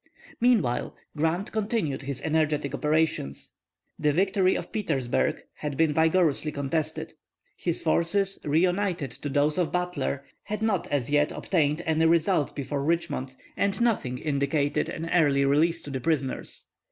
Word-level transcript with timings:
Meanwhile, 0.39 0.95
Grant 1.15 1.51
continued 1.51 2.01
his 2.01 2.21
energetic 2.23 2.73
operations. 2.73 3.51
The 3.99 4.11
victory 4.11 4.55
of 4.55 4.71
Petersburg 4.71 5.43
had 5.57 5.77
been 5.77 5.93
vigorously 5.93 6.51
contested. 6.51 7.13
His 7.55 7.83
forces, 7.83 8.39
reunited 8.43 9.11
to 9.11 9.29
those 9.29 9.59
of 9.59 9.71
Butler, 9.71 10.25
had 10.45 10.63
not 10.63 10.87
as 10.87 11.11
yet 11.11 11.31
obtained 11.31 11.83
any 11.85 12.05
result 12.07 12.55
before 12.55 12.83
Richmond, 12.83 13.35
and 13.55 13.79
nothing 13.79 14.17
indicated 14.17 14.89
an 14.89 15.07
early 15.11 15.45
release 15.45 15.83
to 15.83 15.91
the 15.91 16.01
prisoners. 16.01 16.65